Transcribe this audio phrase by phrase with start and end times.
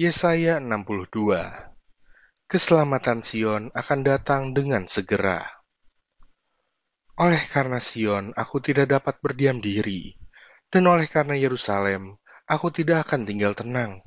[0.00, 1.12] Yesaya 62
[2.48, 5.44] Keselamatan Sion akan datang dengan segera.
[7.20, 10.16] Oleh karena Sion, aku tidak dapat berdiam diri,
[10.72, 12.16] dan oleh karena Yerusalem,
[12.48, 14.00] aku tidak akan tinggal tenang.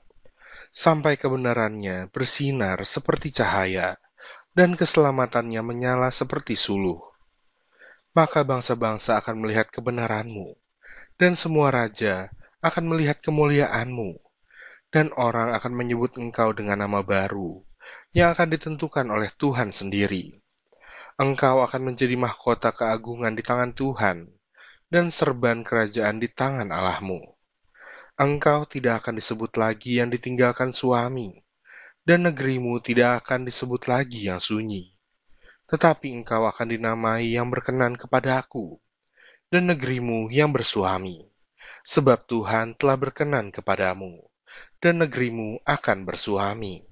[0.73, 4.01] Sampai kebenarannya bersinar seperti cahaya,
[4.57, 7.05] dan keselamatannya menyala seperti suluh.
[8.17, 10.57] Maka bangsa-bangsa akan melihat kebenaranmu,
[11.21, 12.33] dan semua raja
[12.65, 14.22] akan melihat kemuliaanmu
[14.93, 17.65] dan orang akan menyebut engkau dengan nama baru
[18.13, 20.37] yang akan ditentukan oleh Tuhan sendiri.
[21.17, 24.29] Engkau akan menjadi mahkota keagungan di tangan Tuhan
[24.93, 27.25] dan serban kerajaan di tangan Allahmu.
[28.21, 31.41] Engkau tidak akan disebut lagi yang ditinggalkan suami,
[32.05, 34.93] dan negerimu tidak akan disebut lagi yang sunyi.
[35.65, 38.77] Tetapi engkau akan dinamai yang berkenan kepada aku,
[39.49, 41.17] dan negerimu yang bersuami,
[41.81, 44.32] sebab Tuhan telah berkenan kepadamu
[44.83, 46.83] dan negerimu akan bersuami.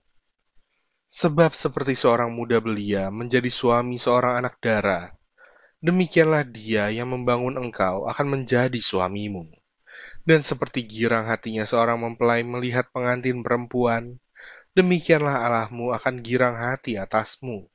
[1.12, 5.12] Sebab seperti seorang muda belia menjadi suami seorang anak dara,
[5.84, 9.52] demikianlah dia yang membangun engkau akan menjadi suamimu.
[10.24, 14.24] Dan seperti girang hatinya seorang mempelai melihat pengantin perempuan,
[14.72, 17.68] demikianlah Allahmu akan girang hati atasmu.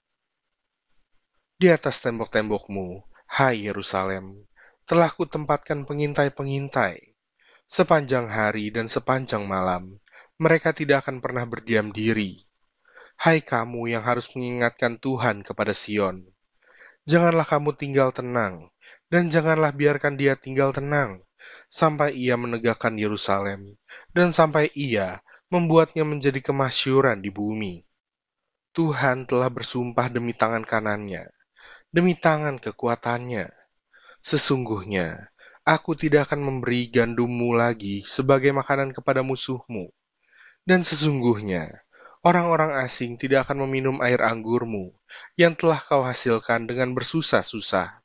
[1.60, 3.04] Di atas tembok-tembokmu,
[3.36, 4.48] hai Yerusalem,
[4.88, 7.05] telah kutempatkan pengintai-pengintai,
[7.66, 9.98] sepanjang hari dan sepanjang malam,
[10.38, 12.46] mereka tidak akan pernah berdiam diri.
[13.18, 16.22] Hai kamu yang harus mengingatkan Tuhan kepada Sion,
[17.08, 18.70] janganlah kamu tinggal tenang,
[19.10, 21.26] dan janganlah biarkan dia tinggal tenang,
[21.66, 23.78] sampai ia menegakkan Yerusalem,
[24.14, 27.86] dan sampai ia membuatnya menjadi kemasyuran di bumi.
[28.76, 31.24] Tuhan telah bersumpah demi tangan kanannya,
[31.88, 33.48] demi tangan kekuatannya.
[34.20, 35.32] Sesungguhnya,
[35.66, 39.90] aku tidak akan memberi gandummu lagi sebagai makanan kepada musuhmu,
[40.62, 41.66] dan sesungguhnya,
[42.22, 44.94] orang-orang asing tidak akan meminum air anggurmu
[45.34, 48.02] yang telah kau hasilkan dengan bersusah-susah.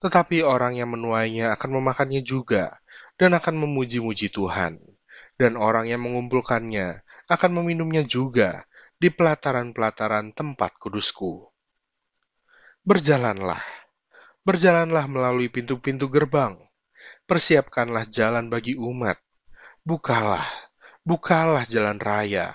[0.00, 2.80] Tetapi orang yang menuainya akan memakannya juga
[3.20, 4.80] dan akan memuji-muji Tuhan.
[5.36, 8.64] Dan orang yang mengumpulkannya akan meminumnya juga
[9.00, 11.48] di pelataran-pelataran tempat kudusku.
[12.84, 13.60] Berjalanlah,
[14.44, 16.60] berjalanlah melalui pintu-pintu gerbang,
[17.24, 19.16] persiapkanlah jalan bagi umat,
[19.86, 20.46] bukalah,
[21.00, 22.52] Bukalah jalan raya,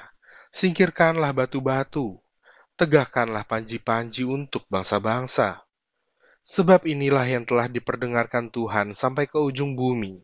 [0.53, 2.21] singkirkanlah batu-batu,
[2.77, 5.65] tegakkanlah panji-panji untuk bangsa-bangsa.
[6.45, 10.21] Sebab inilah yang telah diperdengarkan Tuhan sampai ke ujung bumi.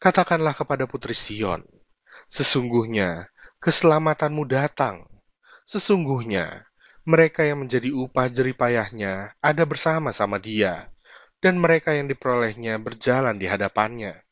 [0.00, 1.68] Katakanlah kepada putri Sion,
[2.32, 3.28] sesungguhnya
[3.60, 5.04] keselamatanmu datang.
[5.68, 6.64] Sesungguhnya
[7.04, 10.88] mereka yang menjadi upah jeripayahnya ada bersama-sama dia,
[11.38, 14.28] dan mereka yang diperolehnya berjalan di hadapannya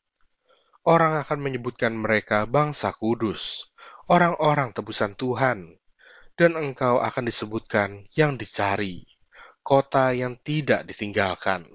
[0.87, 3.67] orang akan menyebutkan mereka bangsa kudus,
[4.07, 5.75] orang-orang tebusan Tuhan,
[6.39, 9.03] dan engkau akan disebutkan yang dicari,
[9.67, 11.67] kota yang tidak ditinggalkan.